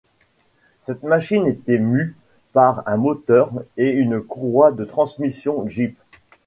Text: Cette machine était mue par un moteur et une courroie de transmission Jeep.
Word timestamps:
Cette 0.81 1.03
machine 1.03 1.45
était 1.45 1.77
mue 1.77 2.15
par 2.53 2.81
un 2.87 2.97
moteur 2.97 3.51
et 3.77 3.85
une 3.91 4.19
courroie 4.19 4.71
de 4.71 4.83
transmission 4.83 5.67
Jeep. 5.69 5.95